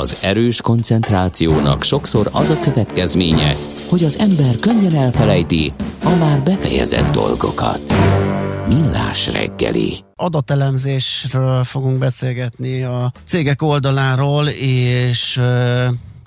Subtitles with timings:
[0.00, 3.54] Az erős koncentrációnak sokszor az a következménye,
[3.88, 7.82] hogy az ember könnyen elfelejti a már befejezett dolgokat.
[8.68, 9.92] Millás reggeli.
[10.14, 15.40] Adatelemzésről fogunk beszélgetni a cégek oldaláról, és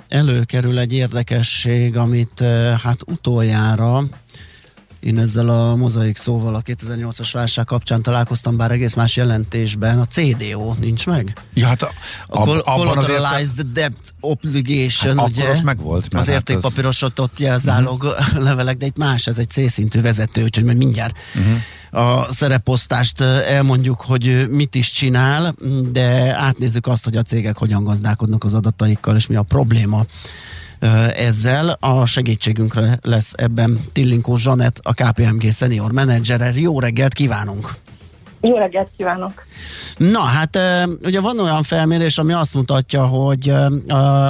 [0.08, 2.44] előkerül egy érdekesség, amit
[2.84, 4.04] hát utoljára
[5.08, 10.00] én ezzel a mozaik szóval a 2008-as válság kapcsán találkoztam, bár egész más jelentésben.
[10.00, 11.34] A CDO nincs meg?
[11.54, 11.92] Ja, hát a,
[12.28, 13.72] a, a Collateralized azért...
[13.72, 15.50] Debt Obligation, hát ugye?
[15.50, 16.08] az meg volt.
[16.14, 18.44] Az hát értékpapírosodott jelzálog uh-huh.
[18.48, 22.04] levelek, de itt más, ez egy C-szintű vezető, úgyhogy majd mindjárt uh-huh.
[22.04, 25.56] a szereposztást elmondjuk, hogy mit is csinál,
[25.92, 30.06] de átnézzük azt, hogy a cégek hogyan gazdálkodnak az adataikkal, és mi a probléma
[31.16, 31.78] ezzel.
[31.80, 36.52] A segítségünkre lesz ebben Tillinkó Zsanett, a KPMG senior menedzsere.
[36.56, 37.76] Jó reggelt kívánunk!
[38.42, 39.46] Jó reggelt kívánok!
[39.98, 40.60] Na, hát
[41.04, 43.50] ugye van olyan felmérés, ami azt mutatja, hogy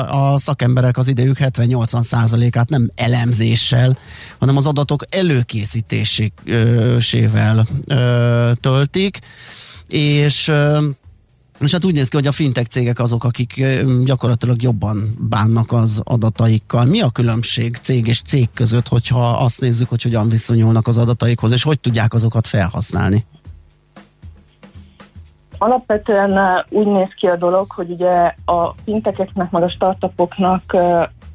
[0.08, 3.98] a, szakemberek az idejük 70-80%-át nem elemzéssel,
[4.40, 7.66] hanem az adatok előkészítésével
[8.62, 9.20] töltik,
[9.88, 10.52] és
[11.60, 13.66] és hát úgy néz ki, hogy a fintech cégek azok, akik
[14.04, 16.86] gyakorlatilag jobban bánnak az adataikkal.
[16.86, 21.52] Mi a különbség cég és cég között, hogyha azt nézzük, hogy hogyan viszonyulnak az adataikhoz,
[21.52, 23.26] és hogy tudják azokat felhasználni?
[25.58, 30.78] Alapvetően úgy néz ki a dolog, hogy ugye a fintekeknek, meg a startupoknak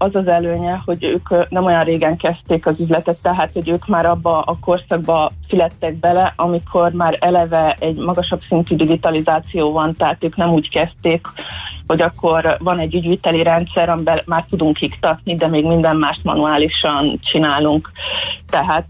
[0.03, 4.07] az az előnye, hogy ők nem olyan régen kezdték az üzletet, tehát hogy ők már
[4.07, 10.37] abba a korszakba születtek bele, amikor már eleve egy magasabb szintű digitalizáció van, tehát ők
[10.37, 11.27] nem úgy kezdték,
[11.93, 17.21] hogy akkor van egy ügyviteli rendszer, amiben már tudunk iktatni, de még minden más manuálisan
[17.23, 17.91] csinálunk.
[18.51, 18.87] Tehát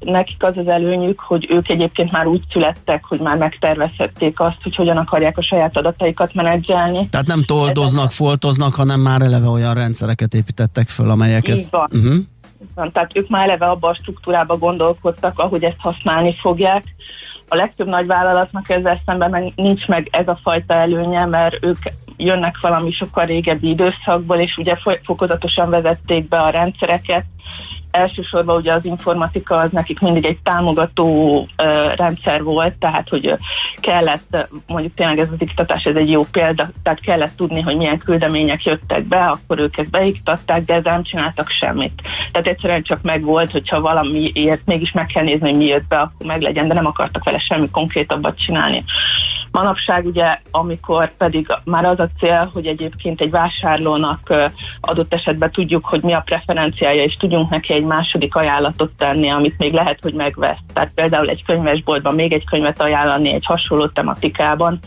[0.00, 4.74] nekik az az előnyük, hogy ők egyébként már úgy születtek, hogy már megtervezhették azt, hogy
[4.74, 7.08] hogyan akarják a saját adataikat menedzselni.
[7.08, 11.70] Tehát nem toldoznak, foltoznak, hanem már eleve olyan rendszereket építettek föl, amelyek Így ezt...
[11.70, 11.88] Van.
[11.92, 12.14] Uh-huh.
[12.74, 16.84] Van, tehát ők már eleve abban a struktúrában gondolkodtak, ahogy ezt használni fogják.
[17.48, 21.78] A legtöbb nagy vállalatnak ezzel szemben meg nincs meg ez a fajta előnye, mert ők
[22.24, 27.24] jönnek valami sokkal régebbi időszakból, és ugye fokozatosan vezették be a rendszereket,
[27.92, 33.34] elsősorban ugye az informatika az nekik mindig egy támogató uh, rendszer volt, tehát hogy
[33.80, 37.98] kellett, mondjuk tényleg ez az iktatás, ez egy jó példa, tehát kellett tudni, hogy milyen
[37.98, 42.02] küldemények jöttek be, akkor ők ezt beiktatták, de ezzel nem csináltak semmit.
[42.32, 46.26] Tehát egyszerűen csak megvolt, hogyha valamiért mégis meg kell nézni, hogy mi jött be, akkor
[46.26, 48.84] meg legyen, de nem akartak vele semmi konkrétabbat csinálni.
[49.52, 54.34] Manapság ugye, amikor pedig már az a cél, hogy egyébként egy vásárlónak
[54.80, 59.58] adott esetben tudjuk, hogy mi a preferenciája, és tudjunk neki egy második ajánlatot tenni, amit
[59.58, 60.58] még lehet, hogy megvesz.
[60.72, 64.78] Tehát például egy könyvesboltban még egy könyvet ajánlani egy hasonló tematikában.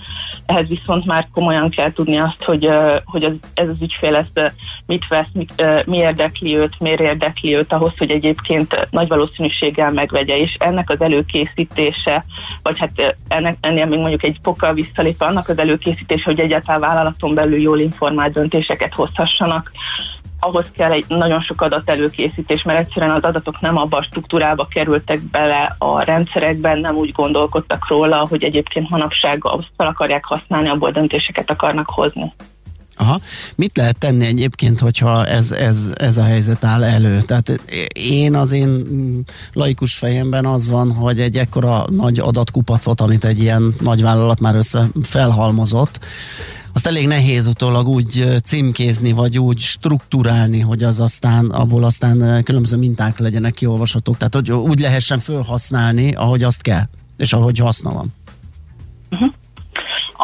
[0.46, 2.70] Ehhez viszont már komolyan kell tudni azt, hogy,
[3.06, 4.54] hogy az, ez az ügyfél ezt
[4.86, 10.38] mit vesz, mit, mi érdekli őt, miért érdekli őt, ahhoz, hogy egyébként nagy valószínűséggel megvegye,
[10.38, 12.26] és ennek az előkészítése,
[12.64, 17.34] vagy hát ennek, ennél még mondjuk egy fokkal visszalépve annak az előkészítése, hogy egyáltalán vállalaton
[17.34, 19.72] belül jól informált döntéseket hozhassanak,
[20.40, 24.66] ahhoz kell egy nagyon sok adat előkészítés, mert egyszerűen az adatok nem abban a struktúrába
[24.66, 30.70] kerültek bele a rendszerekben, nem úgy gondolkodtak róla, hogy egyébként manapság azt fel akarják használni,
[30.70, 32.34] abból döntéseket akarnak hozni.
[32.96, 33.22] Aha.
[33.56, 37.22] Mit lehet tenni egyébként, hogyha ez, ez, ez a helyzet áll elő?
[37.22, 37.62] Tehát
[37.94, 38.84] én az én
[39.54, 44.56] laikus fejemben az van, hogy egy ekkora nagy adatkupacot, amit egy ilyen nagy vállalat már
[44.56, 46.00] össze felhalmozott,
[46.76, 52.78] azt elég nehéz utólag úgy címkézni, vagy úgy struktúrálni, hogy az aztán, abból aztán különböző
[52.78, 54.18] minták legyenek kiolvashatók.
[54.18, 56.84] Tehát, hogy úgy lehessen felhasználni, ahogy azt kell,
[57.18, 58.14] és ahogy haszna van.
[59.12, 59.34] Uh-huh.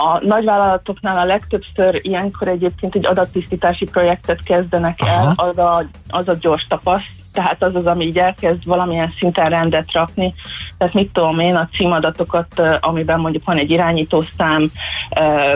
[0.03, 6.35] A nagyvállalatoknál a legtöbbször ilyenkor egyébként egy adattisztítási projektet kezdenek el, az a, az a
[6.39, 10.33] gyors tapaszt, tehát az az, ami így elkezd valamilyen szinten rendet rakni.
[10.77, 14.71] Tehát mit tudom én, a címadatokat, amiben mondjuk van egy irányítószám,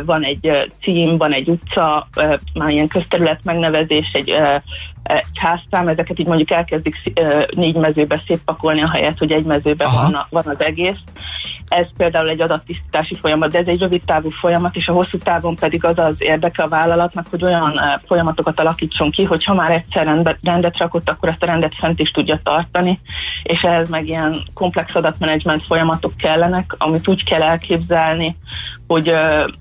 [0.06, 2.08] van egy cím, van egy utca,
[2.53, 4.33] már ilyen közterület megnevezés, egy
[5.06, 6.95] egy házszám, ezeket így mondjuk elkezdik
[7.56, 10.98] négy mezőbe szétpakolni a helyet, hogy egy mezőbe van, van az egész.
[11.68, 15.56] Ez például egy adattisztítási folyamat, de ez egy rövid távú folyamat, és a hosszú távon
[15.56, 20.24] pedig az az érdeke a vállalatnak, hogy olyan folyamatokat alakítson ki, hogy ha már egyszer
[20.42, 23.00] rendet rakott, akkor ezt a rendet fent is tudja tartani,
[23.44, 28.35] és ehhez meg ilyen komplex adatmenedzsment folyamatok kellenek, amit úgy kell elképzelni,
[28.88, 29.13] hogy,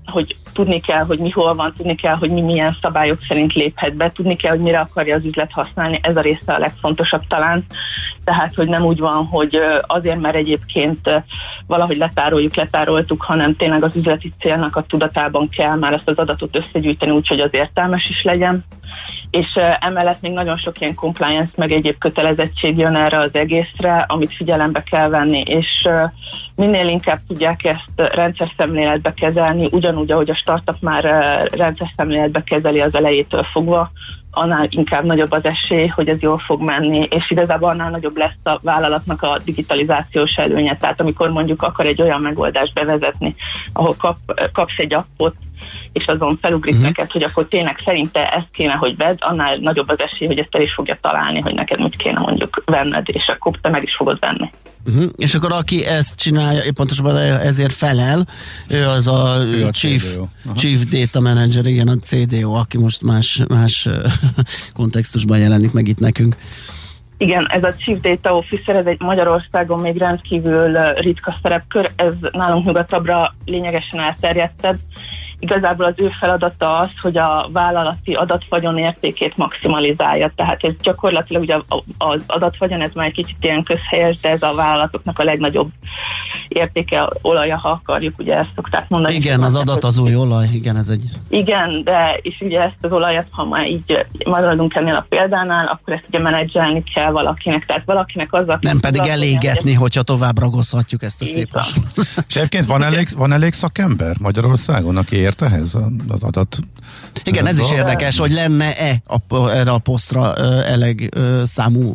[0.05, 3.95] hogy tudni kell, hogy mi hol van, tudni kell, hogy mi milyen szabályok szerint léphet
[3.95, 7.65] be, tudni kell, hogy mire akarja az üzlet használni, ez a része a legfontosabb talán.
[8.23, 11.23] Tehát, hogy nem úgy van, hogy azért, mert egyébként
[11.67, 16.55] valahogy letároljuk, letároltuk, hanem tényleg az üzleti célnak a tudatában kell már ezt az adatot
[16.55, 18.65] összegyűjteni, úgyhogy az értelmes is legyen.
[19.29, 24.33] És emellett még nagyon sok ilyen compliance, meg egyéb kötelezettség jön erre az egészre, amit
[24.33, 25.87] figyelembe kell venni, és
[26.55, 31.03] minél inkább tudják ezt rendszer szemléletbe kezelni, ugyanúgy, ahogy a startup már
[31.51, 33.91] rendszer szemléletbe kezeli az elejétől fogva,
[34.35, 38.39] annál inkább nagyobb az esély, hogy ez jól fog menni, és igazából annál nagyobb lesz
[38.43, 40.77] a vállalatnak a digitalizációs előnye.
[40.77, 43.35] Tehát amikor mondjuk akar egy olyan megoldást bevezetni,
[43.73, 44.17] ahol kap,
[44.53, 45.35] kapsz egy appot,
[45.91, 46.87] és azon felugrik uh-huh.
[46.87, 50.55] neked, hogy akkor tényleg szerinte ezt kéne, hogy vedd, annál nagyobb az esély, hogy ezt
[50.55, 53.95] el is fogja találni, hogy neked mit kéne mondjuk venned, és akkor te meg is
[53.95, 54.51] fogod venni.
[54.85, 55.09] Uh-huh.
[55.17, 58.27] És akkor aki ezt csinálja, pontosabban ezért felel,
[58.69, 60.17] ő az a, ő a Chief,
[60.55, 63.89] Chief Data Manager, igen, a CDO, aki most más, más
[64.73, 66.35] kontextusban jelenik meg itt nekünk.
[67.17, 72.65] Igen, ez a Chief Data Officer, ez egy Magyarországon még rendkívül ritka szerepkör, ez nálunk
[72.65, 74.79] nyugatabbra lényegesen elterjedtebb,
[75.39, 80.31] Igazából az ő feladata az, hogy a vállalati adatfagyon értékét maximalizálja.
[80.35, 81.55] Tehát ez gyakorlatilag ugye
[81.97, 85.69] az adatfagyon, ez már egy kicsit ilyen közhelyes, de ez a vállalatoknak a legnagyobb
[86.47, 89.15] értéke olaja, ha akarjuk, ugye ezt szokták mondani.
[89.15, 91.03] Igen, az adat az új olaj, igen, ez egy...
[91.29, 95.93] Igen, de és ugye ezt az olajat, ha már így maradunk ennél a példánál, akkor
[95.93, 98.65] ezt ugye menedzselni kell valakinek, tehát valakinek az, aki...
[98.65, 99.81] Nem pedig elégetni, hogy...
[99.81, 101.49] hogyha tovább ragozhatjuk ezt a szép
[102.27, 105.75] És egyébként van elég, van elég szakember Magyarországon, aki ért ehhez
[106.07, 106.59] az adat?
[107.23, 111.13] Igen, ez is érdekes, hogy lenne-e a, erre a posztra elég
[111.45, 111.93] számú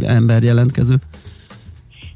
[0.00, 0.98] ember jelentkező.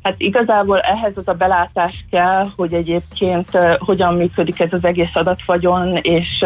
[0.02, 5.96] Hát igazából ehhez az a belátás kell, hogy egyébként hogyan működik ez az egész adatvagyon,
[5.96, 6.44] és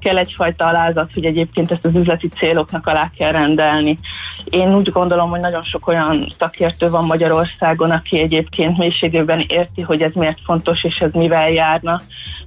[0.00, 3.98] kell egyfajta alázat, hogy egyébként ezt az üzleti céloknak alá kell rendelni.
[4.44, 10.02] Én úgy gondolom, hogy nagyon sok olyan szakértő van Magyarországon, aki egyébként mélységében érti, hogy
[10.02, 12.00] ez miért fontos, és ez mivel járna,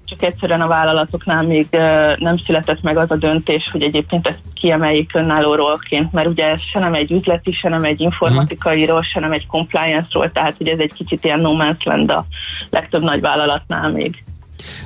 [0.06, 1.68] csak egyszerűen a vállalatoknál még
[2.18, 6.62] nem született meg az a döntés, hogy egyébként ezt kiemeljék önálló rólként, mert ugye ez
[6.72, 10.80] se nem egy üzleti, se nem egy informatikairól, se nem egy compliance-ról, tehát ugye ez
[10.80, 12.26] egy kicsit ilyen no man's land a
[12.70, 14.24] legtöbb nagy vállalatnál még.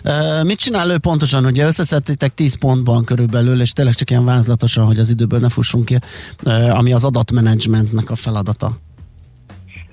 [0.04, 1.46] Uh, mit csinál ő pontosan?
[1.46, 5.86] Ugye összeszedtétek 10 pontban körülbelül, és tényleg csak ilyen vázlatosan, hogy az időből ne fussunk
[5.86, 5.98] ki,
[6.44, 8.72] uh, ami az adatmenedzsmentnek a feladata.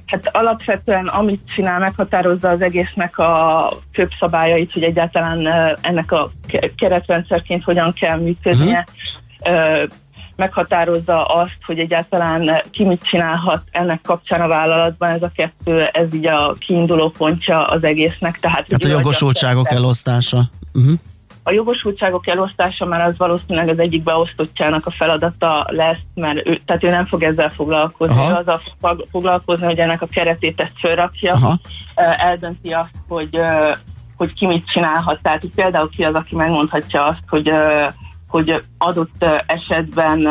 [0.07, 5.47] Hát alapvetően amit csinál, meghatározza az egésznek a főbb szabályait, hogy egyáltalán
[5.81, 6.31] ennek a
[6.77, 8.87] keretrendszerként hogyan kell működnie.
[9.41, 9.91] Uh-huh.
[10.37, 16.15] Meghatározza azt, hogy egyáltalán ki mit csinálhat ennek kapcsán a vállalatban, ez a kettő, ez
[16.15, 18.41] így a kiinduló pontja az egésznek.
[18.41, 20.51] Tehát, Tehát a jogosultságok elosztása.
[20.75, 20.99] Uh-huh
[21.49, 26.85] a jogosultságok elosztása már az valószínűleg az egyik beosztottjának a feladata lesz, mert ő, tehát
[26.85, 28.37] ő nem fog ezzel foglalkozni, Aha.
[28.37, 31.59] azzal fog foglalkozni, hogy ennek a keretét ezt fölrakja, Aha.
[31.95, 33.41] eldönti azt, hogy,
[34.17, 35.23] hogy ki mit csinálhat.
[35.23, 37.53] Tehát hogy például ki az, aki megmondhatja azt, hogy,
[38.29, 40.29] hogy adott esetben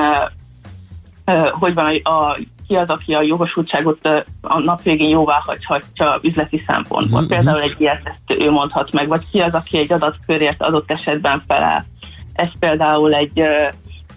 [1.59, 2.37] hogy van a, a
[2.67, 4.05] ki az, aki a jogosultságot
[4.41, 7.23] a nap végén jóvá hagyhatja üzleti szempontból.
[7.23, 7.35] Uh-huh.
[7.35, 11.43] Például egy ilyet ezt ő mondhat meg, vagy ki az, aki egy adatkörért adott esetben
[11.47, 11.85] felel.
[12.33, 13.41] Ez például egy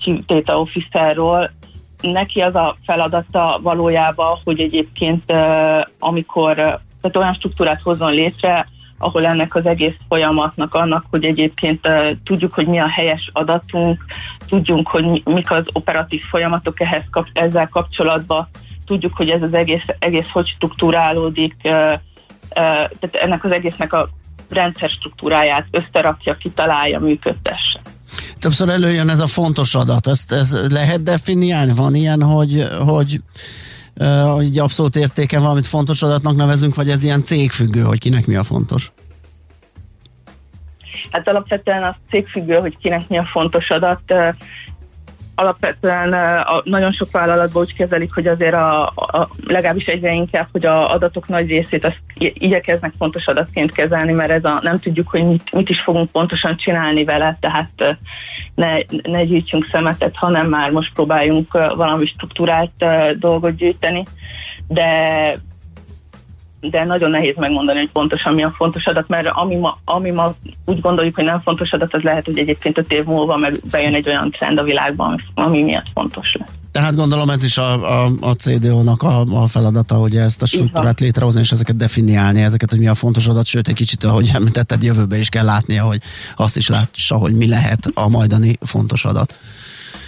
[0.05, 1.51] uh, data officerról,
[2.01, 6.55] neki az a feladata valójában, hogy egyébként uh, amikor
[7.01, 12.55] tehát olyan struktúrát hozzon létre, ahol ennek az egész folyamatnak annak, hogy egyébként uh, tudjuk,
[12.55, 14.05] hogy mi a helyes adatunk,
[14.49, 18.49] tudjunk, hogy mik az operatív folyamatok ehhez kap, ezzel kapcsolatban,
[18.87, 21.99] tudjuk, hogy ez az egész, egész hogy struktúrálódik, uh, uh,
[22.99, 24.09] tehát ennek az egésznek a
[24.49, 27.81] rendszer struktúráját összerakja, kitalálja, működtesse.
[28.39, 31.73] Többször előjön ez a fontos adat, ezt, ezt lehet definiálni?
[31.73, 33.21] Van ilyen, hogy, hogy
[34.43, 38.45] így abszolút értéken valamit fontos adatnak nevezünk, vagy ez ilyen cégfüggő, hogy kinek mi a
[38.45, 38.93] fontos?
[41.11, 44.15] Hát alapvetően az cégfüggő, hogy kinek mi a fontos adat.
[45.35, 50.93] Alapvetően nagyon sok vállalatban úgy kezelik, hogy azért a, a, legalábbis egyre inkább, hogy a
[50.93, 55.53] adatok nagy részét azt igyekeznek fontos adatként kezelni, mert ez a, nem tudjuk, hogy mit,
[55.53, 57.99] mit is fogunk pontosan csinálni vele, tehát
[58.55, 62.85] ne, ne gyűjtsünk szemetet, hanem már most próbáljunk valami struktúrált
[63.19, 64.05] dolgot gyűjteni,
[64.69, 65.37] de
[66.61, 70.35] de nagyon nehéz megmondani, hogy pontosan mi a fontos adat, mert ami ma, ami ma
[70.65, 73.95] úgy gondoljuk, hogy nem fontos adat, az lehet, hogy egyébként öt év múlva meg bejön
[73.95, 76.49] egy olyan trend a világban, ami miatt fontos lesz.
[76.73, 81.01] Tehát gondolom ez is a, a, a CDO-nak a, a feladata, hogy ezt a struktúrát
[81.01, 84.83] létrehozni, és ezeket definiálni, ezeket, hogy mi a fontos adat, sőt egy kicsit, ahogy említetted,
[84.83, 86.01] jövőbe is kell látnia, hogy
[86.37, 89.35] azt is lássa, hogy mi lehet a majdani fontos adat.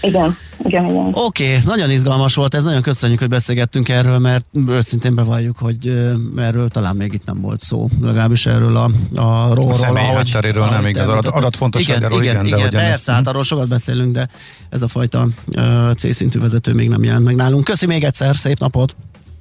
[0.00, 1.10] Igen, igen, igen.
[1.12, 6.10] Oké, okay, nagyon izgalmas volt ez, nagyon köszönjük, hogy beszélgettünk erről, mert őszintén bevalljuk, hogy
[6.36, 10.66] erről talán még itt nem volt szó, legalábbis erről a, a ról, A személy hátteréről
[10.66, 14.28] nem igaz, adat, adatfontosságáról igen, igen, igen, igen de persze, hát arról sokat beszélünk, de
[14.70, 17.64] ez a fajta uh, C-szintű vezető még nem jelent meg nálunk.
[17.64, 18.94] Köszi még egyszer, szép napot!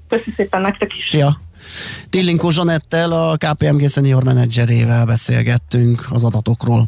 [0.09, 1.07] Köszi szépen nektek is!
[1.07, 1.39] Szia!
[2.09, 6.87] Tillinkó Zsanettel, a KPMG senior menedzserével beszélgettünk az adatokról.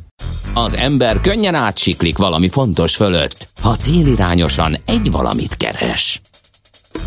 [0.54, 6.22] Az ember könnyen átsiklik valami fontos fölött, ha célirányosan egy valamit keres.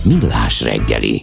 [0.03, 1.23] Millás reggeli.